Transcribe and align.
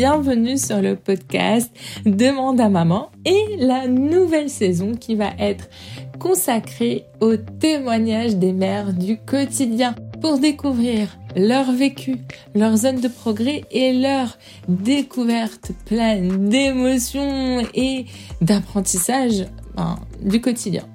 bienvenue 0.00 0.56
sur 0.56 0.80
le 0.80 0.96
podcast 0.96 1.70
Demande 2.06 2.58
à 2.58 2.70
maman 2.70 3.10
et 3.26 3.56
la 3.58 3.86
nouvelle 3.86 4.48
saison 4.48 4.94
qui 4.94 5.14
va 5.14 5.28
être 5.38 5.68
consacrée 6.18 7.04
au 7.20 7.36
témoignage 7.36 8.36
des 8.36 8.54
mères 8.54 8.94
du 8.94 9.18
quotidien 9.18 9.94
pour 10.22 10.38
découvrir 10.38 11.18
leur 11.36 11.70
vécu, 11.70 12.16
leur 12.54 12.78
zone 12.78 13.02
de 13.02 13.08
progrès 13.08 13.64
et 13.70 13.92
leur 13.92 14.38
découverte 14.68 15.72
pleine 15.84 16.48
d'émotions 16.48 17.60
et 17.74 18.06
d'apprentissage 18.40 19.44
ben, 19.76 19.98
du 20.22 20.40
quotidien. 20.40 20.88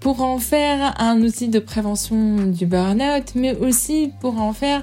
Pour 0.00 0.22
en 0.22 0.38
faire 0.38 0.94
un 0.98 1.20
outil 1.20 1.48
de 1.48 1.58
prévention 1.58 2.46
du 2.46 2.64
burn-out, 2.64 3.34
mais 3.34 3.54
aussi 3.58 4.12
pour 4.22 4.40
en 4.40 4.54
faire 4.54 4.82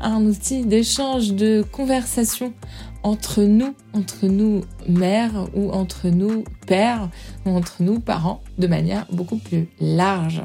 un 0.00 0.24
outil 0.24 0.64
d'échange, 0.64 1.32
de 1.32 1.64
conversation 1.72 2.52
entre 3.02 3.42
nous, 3.42 3.74
entre 3.92 4.26
nous 4.26 4.62
mères 4.88 5.48
ou 5.54 5.70
entre 5.70 6.08
nous 6.08 6.44
pères 6.66 7.08
ou 7.44 7.50
entre 7.50 7.82
nous 7.82 8.00
parents 8.00 8.42
de 8.58 8.66
manière 8.66 9.06
beaucoup 9.12 9.38
plus 9.38 9.68
large. 9.80 10.42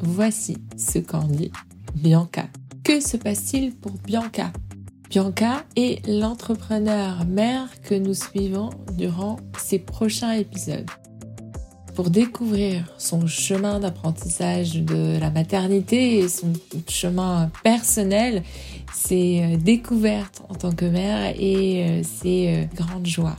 Voici 0.00 0.58
ce 0.76 0.98
qu'en 0.98 1.24
dit 1.24 1.52
Bianca. 1.94 2.48
Que 2.82 3.00
se 3.00 3.16
passe-t-il 3.16 3.74
pour 3.74 3.92
Bianca? 4.04 4.52
Bianca 5.10 5.64
est 5.76 6.06
l'entrepreneur 6.06 7.24
mère 7.24 7.80
que 7.82 7.94
nous 7.94 8.14
suivons 8.14 8.70
durant 8.96 9.36
ces 9.58 9.78
prochains 9.78 10.32
épisodes. 10.32 10.90
Pour 11.98 12.10
découvrir 12.10 12.84
son 12.96 13.26
chemin 13.26 13.80
d'apprentissage 13.80 14.76
de 14.76 15.18
la 15.18 15.32
maternité 15.32 16.18
et 16.18 16.28
son 16.28 16.52
chemin 16.88 17.50
personnel, 17.64 18.44
ses 18.94 19.42
euh, 19.42 19.56
découvertes 19.56 20.44
en 20.48 20.54
tant 20.54 20.70
que 20.70 20.84
mère 20.84 21.34
et 21.36 21.82
euh, 21.82 22.02
ses 22.04 22.54
euh, 22.54 22.64
grandes 22.76 23.04
joies. 23.04 23.34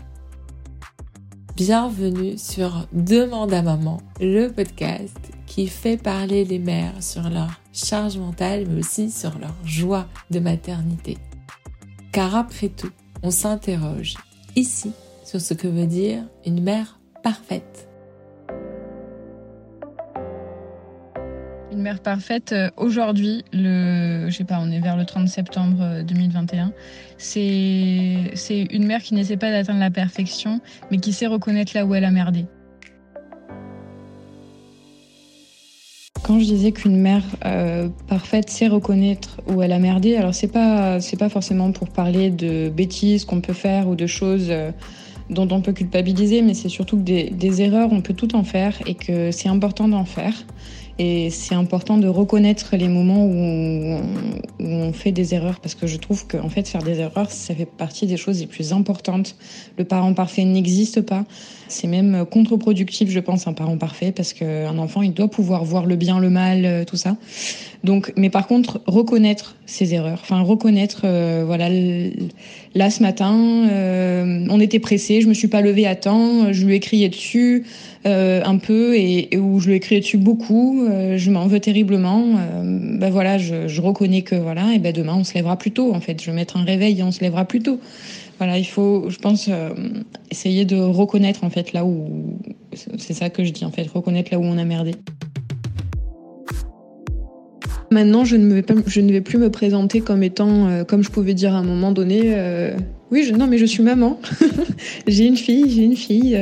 Bienvenue 1.56 2.38
sur 2.38 2.86
Demande 2.92 3.54
à 3.54 3.62
maman, 3.62 4.02
le 4.20 4.50
podcast 4.50 5.18
qui 5.46 5.68
fait 5.68 5.96
parler 5.96 6.44
les 6.44 6.60
mères 6.60 7.02
sur 7.02 7.30
leur 7.30 7.62
charge 7.72 8.18
mentale 8.18 8.66
mais 8.68 8.80
aussi 8.82 9.10
sur 9.10 9.40
leur 9.40 9.56
joie 9.64 10.06
de 10.32 10.40
maternité. 10.40 11.18
Car 12.12 12.36
après 12.36 12.68
tout, 12.68 12.92
on 13.24 13.32
s'interroge 13.32 14.16
ici 14.58 14.92
sur 15.24 15.40
ce 15.40 15.54
que 15.54 15.70
veut 15.70 15.88
dire 15.88 16.26
une 16.46 16.62
mère 16.62 17.00
parfaite. 17.24 17.89
Une 21.80 21.86
mère 21.86 22.02
parfaite, 22.02 22.52
euh, 22.52 22.70
aujourd'hui, 22.76 23.46
le, 23.54 24.26
je 24.28 24.36
sais 24.36 24.44
pas, 24.44 24.60
on 24.62 24.70
est 24.70 24.82
vers 24.82 24.98
le 24.98 25.06
30 25.06 25.30
septembre 25.30 26.04
2021. 26.04 26.66
Euh, 26.66 26.72
c'est, 28.36 28.68
une 28.70 28.86
mère 28.86 29.02
qui 29.02 29.14
n'essaie 29.14 29.38
pas 29.38 29.50
d'atteindre 29.50 29.80
la 29.80 29.90
perfection, 29.90 30.60
mais 30.92 30.98
qui 30.98 31.14
sait 31.14 31.28
reconnaître 31.28 31.72
là 31.74 31.86
où 31.86 31.96
elle 31.96 32.04
a 32.04 32.12
merdé. 32.12 32.48
Quand 36.22 36.38
je 36.38 36.44
disais 36.44 36.74
qu'une 36.74 37.00
mère 37.00 37.24
euh, 37.46 37.88
parfaite 38.10 38.50
sait 38.50 38.68
reconnaître 38.68 39.40
où 39.48 39.62
elle 39.62 39.72
a 39.72 39.80
merdé, 39.80 40.18
alors 40.18 40.36
c'est 40.36 40.52
pas 40.52 40.98
pas 41.18 41.30
forcément 41.30 41.72
pour 41.72 41.88
parler 41.88 42.30
de 42.30 42.68
bêtises 42.68 43.24
qu'on 43.24 43.40
peut 43.40 43.54
faire 43.54 43.88
ou 43.88 43.96
de 43.96 44.06
choses 44.06 44.52
dont 45.30 45.48
on 45.52 45.62
peut 45.62 45.74
culpabiliser, 45.74 46.42
mais 46.42 46.54
c'est 46.54 46.70
surtout 46.70 46.98
que 46.98 47.04
des, 47.04 47.30
des, 47.30 47.62
erreurs 47.62 47.90
on 47.92 48.02
peut 48.02 48.14
tout 48.14 48.36
en 48.36 48.44
faire 48.44 48.76
et 48.86 48.96
que 48.96 49.32
c'est 49.32 49.50
important 49.50 49.88
d'en 49.88 50.06
faire. 50.06 50.34
Et 51.02 51.30
c'est 51.30 51.56
important 51.56 51.98
de 51.98 52.10
reconnaître 52.10 52.76
les 52.76 52.90
moments 52.90 53.26
où 53.26 53.34
on, 53.34 54.02
où 54.60 54.68
on, 54.68 54.92
fait 54.92 55.14
des 55.14 55.34
erreurs 55.34 55.62
parce 55.62 55.74
que 55.74 55.88
je 55.88 55.96
trouve 55.96 56.28
qu'en 56.28 56.50
fait 56.50 56.68
faire 56.68 56.84
des 56.84 57.00
erreurs 57.00 57.32
ça 57.32 57.56
fait 57.56 57.66
partie 57.66 58.06
des 58.06 58.18
choses 58.18 58.42
les 58.42 58.48
plus 58.48 58.74
importantes. 58.74 59.38
Le 59.78 59.86
parent 59.86 60.14
parfait 60.14 60.44
n'existe 60.44 61.00
pas. 61.00 61.24
C'est 61.70 61.88
même 61.88 62.26
contre-productif, 62.26 63.10
je 63.12 63.20
pense, 63.20 63.46
un 63.46 63.54
parent 63.54 63.78
parfait, 63.78 64.12
parce 64.12 64.34
qu'un 64.34 64.78
enfant, 64.80 65.04
il 65.04 65.14
doit 65.14 65.28
pouvoir 65.28 65.64
voir 65.64 65.86
le 65.86 65.96
bien, 65.96 66.20
le 66.20 66.32
mal, 66.32 66.66
euh, 66.66 66.84
tout 66.84 66.96
ça. 66.96 67.16
Donc, 67.84 68.12
mais 68.18 68.32
par 68.32 68.48
contre, 68.48 68.82
reconnaître 68.88 69.56
ses 69.68 69.94
erreurs, 69.94 70.20
enfin 70.22 70.42
reconnaître, 70.42 71.02
euh, 71.06 71.44
voilà, 71.46 71.70
là 72.74 72.90
ce 72.90 73.04
matin, 73.04 73.36
euh, 73.70 74.46
on 74.50 74.60
était 74.60 74.80
pressé, 74.80 75.19
je 75.22 75.28
me 75.28 75.34
suis 75.34 75.48
pas 75.48 75.62
levée 75.62 75.86
à 75.88 75.96
temps, 75.96 76.52
je 76.52 76.66
lui 76.66 76.76
ai 76.76 76.80
crié 76.80 77.10
dessus 77.10 77.66
euh, 78.06 78.42
un 78.46 78.58
peu 78.58 78.96
et, 78.96 79.34
et, 79.34 79.38
où 79.38 79.60
je 79.60 79.70
lui 79.70 79.76
ai 79.76 79.80
crié 79.80 80.02
dessus 80.02 80.18
beaucoup, 80.18 80.86
euh, 80.86 81.18
je 81.18 81.32
m'en 81.32 81.48
veux 81.48 81.60
terriblement. 81.60 82.24
ben 82.64 83.10
voilà, 83.10 83.38
je, 83.38 83.68
je, 83.68 83.82
reconnais 83.82 84.22
que 84.22 84.36
voilà, 84.36 84.74
et 84.74 84.80
ben 84.80 84.94
demain 84.94 85.16
on 85.16 85.24
se 85.24 85.34
lèvera 85.34 85.58
plus 85.58 85.72
tôt. 85.72 85.94
En 85.94 86.00
fait, 86.00 86.22
je 86.22 86.30
vais 86.30 86.36
mettre 86.36 86.58
un 86.58 86.64
réveil 86.64 87.00
et 87.00 87.04
on 87.04 87.12
se 87.12 87.22
lèvera 87.22 87.46
plus 87.46 87.62
tôt. 87.62 87.80
Voilà, 88.40 88.58
il 88.58 88.66
faut, 88.66 89.10
je 89.10 89.18
pense, 89.18 89.50
euh, 89.50 89.72
essayer 90.32 90.64
de 90.64 90.78
reconnaître 90.78 91.44
en 91.44 91.50
fait 91.50 91.74
là 91.74 91.84
où, 91.84 92.40
c'est 92.74 93.14
ça 93.14 93.30
que 93.30 93.44
je 93.44 93.52
dis 93.52 93.66
en 93.66 93.72
fait, 93.72 93.86
reconnaître 93.88 94.32
là 94.32 94.40
où 94.40 94.44
on 94.44 94.58
a 94.58 94.64
merdé. 94.64 94.96
Maintenant, 97.92 98.24
je 98.24 98.38
ne, 98.38 98.54
vais 98.54 98.62
pas, 98.62 98.76
je 98.86 99.02
ne 99.02 99.12
vais 99.12 99.20
plus 99.20 99.40
me 99.40 99.52
présenter 99.52 100.00
comme 100.00 100.24
étant, 100.24 100.68
euh, 100.68 100.84
comme 100.86 101.04
je 101.04 101.10
pouvais 101.10 101.34
dire 101.34 101.54
à 101.54 101.58
un 101.58 101.64
moment 101.64 101.92
donné, 101.92 102.22
euh, 102.28 102.78
oui, 103.12 103.24
je, 103.24 103.34
non, 103.34 103.48
mais 103.48 103.58
je 103.58 103.66
suis 103.66 103.84
maman. 103.84 104.20
j'ai 105.08 105.26
une 105.26 105.38
fille, 105.38 105.70
j'ai 105.70 105.84
une 105.84 105.96
fille. 105.96 106.38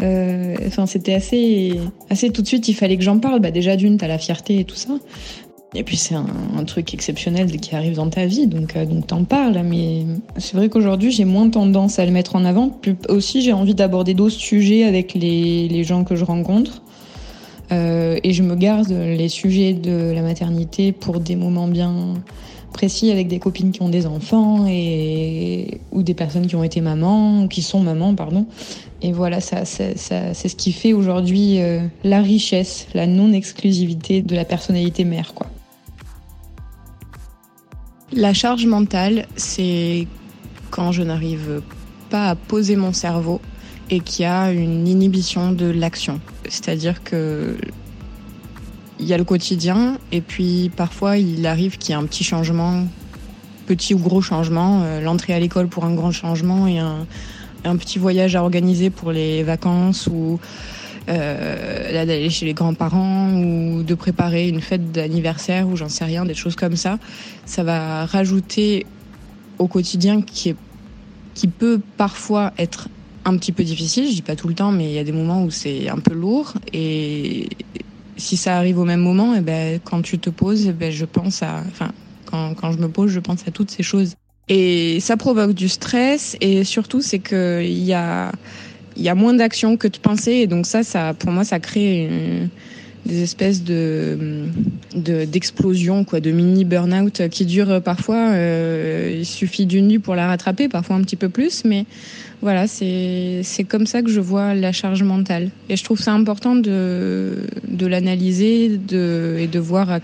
Enfin, 0.00 0.86
c'était 0.86 1.14
assez, 1.14 1.80
assez 2.10 2.30
tout 2.30 2.42
de 2.42 2.46
suite. 2.46 2.68
Il 2.68 2.74
fallait 2.74 2.96
que 2.96 3.02
j'en 3.04 3.18
parle. 3.18 3.40
Bah, 3.40 3.50
déjà 3.50 3.76
d'une, 3.76 3.96
t'as 3.96 4.08
la 4.08 4.18
fierté 4.18 4.60
et 4.60 4.64
tout 4.64 4.76
ça. 4.76 4.94
Et 5.74 5.82
puis 5.82 5.96
c'est 5.96 6.14
un, 6.14 6.64
truc 6.64 6.94
exceptionnel 6.94 7.50
qui 7.60 7.74
arrive 7.74 7.96
dans 7.96 8.08
ta 8.08 8.26
vie, 8.26 8.46
donc 8.46 8.76
euh, 8.76 8.86
donc 8.86 9.08
t'en 9.08 9.24
parles. 9.24 9.60
Mais 9.64 10.04
c'est 10.38 10.56
vrai 10.56 10.68
qu'aujourd'hui 10.68 11.10
j'ai 11.10 11.24
moins 11.24 11.50
tendance 11.50 11.98
à 11.98 12.06
le 12.06 12.12
mettre 12.12 12.36
en 12.36 12.44
avant. 12.44 12.68
Plus, 12.68 12.94
aussi 13.08 13.42
j'ai 13.42 13.52
envie 13.52 13.74
d'aborder 13.74 14.14
d'autres 14.14 14.36
sujets 14.36 14.84
avec 14.84 15.14
les, 15.14 15.68
les, 15.68 15.84
gens 15.84 16.04
que 16.04 16.14
je 16.14 16.24
rencontre. 16.24 16.82
Euh, 17.72 18.18
et 18.22 18.32
je 18.32 18.42
me 18.42 18.54
garde 18.54 18.90
les 18.90 19.28
sujets 19.28 19.72
de 19.72 20.12
la 20.14 20.22
maternité 20.22 20.92
pour 20.92 21.18
des 21.18 21.34
moments 21.34 21.66
bien 21.66 22.14
précis 22.74 23.10
avec 23.10 23.28
des 23.28 23.38
copines 23.38 23.72
qui 23.72 23.80
ont 23.80 23.88
des 23.88 24.04
enfants 24.04 24.66
et 24.68 25.80
ou 25.92 26.02
des 26.02 26.12
personnes 26.12 26.46
qui 26.46 26.56
ont 26.56 26.64
été 26.64 26.82
mamans 26.82 27.48
qui 27.48 27.62
sont 27.62 27.80
mamans 27.80 28.14
pardon 28.14 28.46
et 29.00 29.12
voilà 29.12 29.40
ça, 29.40 29.64
ça, 29.64 29.94
c'est 29.96 30.48
ce 30.48 30.56
qui 30.56 30.72
fait 30.72 30.92
aujourd'hui 30.92 31.62
euh, 31.62 31.80
la 32.02 32.20
richesse 32.20 32.86
la 32.92 33.06
non 33.06 33.32
exclusivité 33.32 34.20
de 34.20 34.34
la 34.34 34.44
personnalité 34.44 35.04
mère 35.04 35.32
quoi 35.32 35.46
la 38.16 38.32
charge 38.32 38.66
mentale, 38.66 39.26
c'est 39.34 40.06
quand 40.70 40.92
je 40.92 41.02
n'arrive 41.02 41.62
pas 42.10 42.28
à 42.28 42.36
poser 42.36 42.76
mon 42.76 42.92
cerveau 42.92 43.40
et 43.90 43.98
qu'il 43.98 44.22
y 44.22 44.26
a 44.26 44.52
une 44.52 44.86
inhibition 44.86 45.50
de 45.50 45.66
l'action. 45.66 46.20
C'est-à-dire 46.48 47.02
que 47.02 47.56
il 49.00 49.06
y 49.06 49.12
a 49.12 49.18
le 49.18 49.24
quotidien 49.24 49.98
et 50.12 50.20
puis 50.20 50.70
parfois 50.76 51.18
il 51.18 51.46
arrive 51.46 51.78
qu'il 51.78 51.90
y 51.90 51.92
ait 51.92 52.00
un 52.00 52.06
petit 52.06 52.24
changement, 52.24 52.86
petit 53.66 53.94
ou 53.94 53.98
gros 53.98 54.20
changement, 54.20 54.82
euh, 54.82 55.00
l'entrée 55.00 55.34
à 55.34 55.40
l'école 55.40 55.68
pour 55.68 55.84
un 55.84 55.94
grand 55.94 56.12
changement 56.12 56.66
et 56.66 56.78
un, 56.78 57.06
petit 57.76 57.98
voyage 57.98 58.36
à 58.36 58.42
organiser 58.42 58.90
pour 58.90 59.10
les 59.10 59.42
vacances 59.42 60.06
ou 60.06 60.38
euh, 61.08 61.92
d'aller 62.04 62.28
chez 62.28 62.44
les 62.44 62.52
grands-parents 62.52 63.32
ou 63.32 63.82
de 63.82 63.94
préparer 63.94 64.48
une 64.48 64.60
fête 64.60 64.92
d'anniversaire 64.92 65.66
ou 65.66 65.76
j'en 65.76 65.88
sais 65.88 66.04
rien, 66.04 66.26
des 66.26 66.34
choses 66.34 66.56
comme 66.56 66.76
ça. 66.76 66.98
Ça 67.46 67.64
va 67.64 68.04
rajouter 68.04 68.84
au 69.58 69.66
quotidien 69.66 70.20
qui, 70.20 70.50
est, 70.50 70.56
qui 71.34 71.48
peut 71.48 71.80
parfois 71.96 72.52
être 72.58 72.88
un 73.24 73.36
petit 73.38 73.52
peu 73.52 73.64
difficile, 73.64 74.08
je 74.08 74.14
dis 74.16 74.22
pas 74.22 74.36
tout 74.36 74.48
le 74.48 74.54
temps, 74.54 74.70
mais 74.70 74.84
il 74.84 74.92
y 74.92 74.98
a 74.98 75.04
des 75.04 75.12
moments 75.12 75.42
où 75.42 75.50
c'est 75.50 75.88
un 75.88 75.98
peu 75.98 76.12
lourd 76.12 76.52
et 76.72 77.48
si 78.16 78.36
ça 78.36 78.56
arrive 78.56 78.78
au 78.78 78.84
même 78.84 79.00
moment, 79.00 79.34
et 79.34 79.38
eh 79.38 79.40
ben 79.40 79.80
quand 79.82 80.02
tu 80.02 80.18
te 80.18 80.30
poses, 80.30 80.66
eh 80.66 80.72
ben 80.72 80.92
je 80.92 81.04
pense 81.04 81.42
à, 81.42 81.62
enfin 81.68 81.90
quand, 82.26 82.54
quand 82.54 82.72
je 82.72 82.78
me 82.78 82.88
pose, 82.88 83.10
je 83.10 83.20
pense 83.20 83.46
à 83.46 83.50
toutes 83.50 83.70
ces 83.70 83.82
choses. 83.82 84.14
Et 84.48 85.00
ça 85.00 85.16
provoque 85.16 85.52
du 85.52 85.68
stress 85.68 86.36
et 86.40 86.64
surtout 86.64 87.00
c'est 87.00 87.18
que 87.18 87.62
il 87.62 87.82
y 87.82 87.94
a 87.94 88.30
il 88.96 89.02
y 89.02 89.08
a 89.08 89.14
moins 89.14 89.34
d'action 89.34 89.76
que 89.76 89.88
de 89.88 89.96
pensée 89.98 90.32
et 90.32 90.46
donc 90.46 90.66
ça, 90.66 90.82
ça 90.82 91.14
pour 91.14 91.32
moi, 91.32 91.44
ça 91.44 91.58
crée 91.60 92.06
une, 92.06 92.48
des 93.06 93.22
espèces 93.22 93.62
de 93.62 94.46
d'explosion 94.94 96.04
quoi, 96.04 96.20
de 96.20 96.30
mini 96.30 96.64
burn-out 96.64 97.28
qui 97.28 97.44
dure 97.44 97.82
parfois. 97.82 98.30
Euh, 98.30 99.14
il 99.18 99.26
suffit 99.26 99.66
d'une 99.66 99.88
nuit 99.88 99.98
pour 99.98 100.14
la 100.14 100.26
rattraper, 100.26 100.68
parfois 100.68 100.96
un 100.96 101.02
petit 101.02 101.16
peu 101.16 101.28
plus, 101.28 101.64
mais 101.64 101.84
voilà, 102.42 102.66
c'est 102.66 103.40
c'est 103.42 103.64
comme 103.64 103.86
ça 103.86 104.02
que 104.02 104.10
je 104.10 104.20
vois 104.20 104.54
la 104.54 104.72
charge 104.72 105.02
mentale 105.02 105.50
et 105.68 105.76
je 105.76 105.84
trouve 105.84 106.00
ça 106.00 106.12
important 106.12 106.56
de 106.56 107.46
de 107.68 107.86
l'analyser 107.86 108.76
de 108.76 109.36
et 109.38 109.46
de 109.46 109.58
voir 109.58 110.00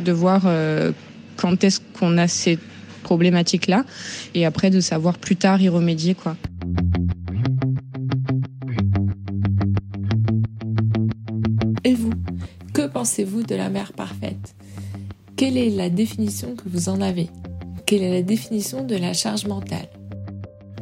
de 0.00 0.12
voir 0.12 0.42
euh, 0.46 0.92
quand 1.36 1.64
est-ce 1.64 1.80
qu'on 1.98 2.18
a 2.18 2.28
ces 2.28 2.58
problématiques 3.02 3.66
là 3.66 3.84
et 4.34 4.46
après 4.46 4.70
de 4.70 4.80
savoir 4.80 5.18
plus 5.18 5.36
tard 5.36 5.60
y 5.60 5.68
remédier 5.68 6.14
quoi. 6.14 6.36
Pensez-vous 13.04 13.42
de 13.42 13.54
la 13.54 13.68
mère 13.68 13.92
parfaite? 13.92 14.54
Quelle 15.36 15.58
est 15.58 15.68
la 15.68 15.90
définition 15.90 16.54
que 16.54 16.66
vous 16.70 16.88
en 16.88 17.02
avez? 17.02 17.28
Quelle 17.84 18.02
est 18.02 18.10
la 18.10 18.22
définition 18.22 18.82
de 18.82 18.96
la 18.96 19.12
charge 19.12 19.46
mentale? 19.46 19.90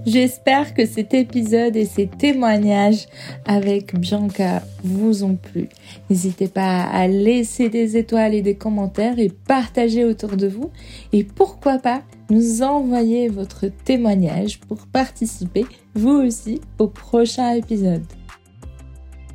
J'espère 0.06 0.72
que 0.72 0.86
cet 0.86 1.14
épisode 1.14 1.74
et 1.74 1.84
ces 1.84 2.06
témoignages 2.06 3.08
avec 3.44 3.98
Bianca 3.98 4.62
vous 4.84 5.24
ont 5.24 5.34
plu. 5.34 5.68
N'hésitez 6.10 6.46
pas 6.46 6.82
à 6.84 7.08
laisser 7.08 7.68
des 7.70 7.96
étoiles 7.96 8.34
et 8.34 8.42
des 8.42 8.54
commentaires 8.54 9.18
et 9.18 9.28
partager 9.28 10.04
autour 10.04 10.36
de 10.36 10.46
vous. 10.46 10.70
Et 11.12 11.24
pourquoi 11.24 11.78
pas 11.78 12.02
nous 12.30 12.62
envoyer 12.62 13.30
votre 13.30 13.66
témoignage 13.66 14.60
pour 14.60 14.86
participer 14.86 15.66
vous 15.96 16.22
aussi 16.24 16.60
au 16.78 16.86
prochain 16.86 17.54
épisode. 17.54 18.04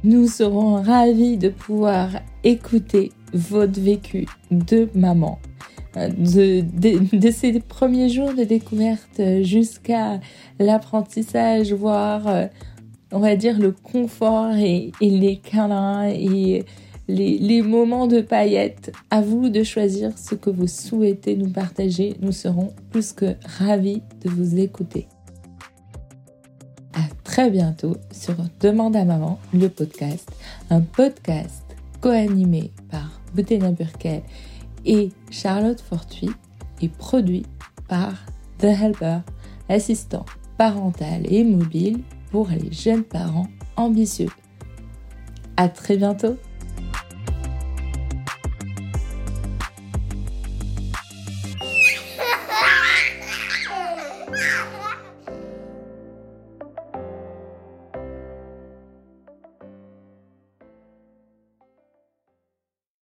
Nous 0.04 0.28
serons 0.28 0.82
ravis 0.82 1.38
de 1.38 1.50
pouvoir 1.50 2.10
écouter 2.44 3.12
votre 3.34 3.80
vécu 3.80 4.26
de 4.52 4.90
maman 4.94 5.40
de, 6.06 7.32
ces 7.32 7.60
premiers 7.60 8.10
jours 8.10 8.34
de 8.34 8.44
découverte 8.44 9.22
jusqu'à 9.42 10.20
l'apprentissage, 10.60 11.74
voire, 11.74 12.28
euh, 12.28 12.46
on 13.12 13.20
va 13.20 13.36
dire, 13.36 13.60
le 13.60 13.72
confort 13.72 14.54
et, 14.56 14.92
les 15.02 15.38
câlins 15.38 16.08
et 16.08 16.66
les, 17.08 17.38
les, 17.38 17.62
moments 17.62 18.08
de 18.08 18.22
paillettes. 18.22 18.92
À 19.10 19.22
vous 19.22 19.50
de 19.50 19.64
choisir 19.64 20.18
ce 20.18 20.36
que 20.36 20.50
vous 20.50 20.68
souhaitez 20.68 21.36
nous 21.36 21.50
partager. 21.50 22.16
Nous 22.22 22.34
serons 22.34 22.74
plus 22.92 23.14
que 23.14 23.36
ravis 23.60 24.02
de 24.24 24.30
vous 24.30 24.58
écouter. 24.60 25.08
Très 27.38 27.52
bientôt 27.52 27.96
sur 28.12 28.34
Demande 28.60 28.96
à 28.96 29.06
maman, 29.06 29.38
le 29.54 29.70
podcast, 29.70 30.28
un 30.72 30.82
podcast 30.82 31.64
co-animé 32.02 32.72
par 32.90 33.22
Boutena 33.36 33.70
Burkel 33.70 34.24
et 34.88 35.12
Charlotte 35.30 35.80
Fortuit 35.80 36.32
est 36.82 36.90
produit 36.90 37.46
par 37.88 38.26
The 38.58 38.64
Helper, 38.64 39.20
assistant 39.70 40.26
parental 40.58 41.32
et 41.32 41.44
mobile 41.44 42.00
pour 42.32 42.48
les 42.48 42.72
jeunes 42.72 43.04
parents 43.04 43.50
ambitieux. 43.76 44.32
À 45.58 45.70
très 45.70 45.96
bientôt! 45.96 46.38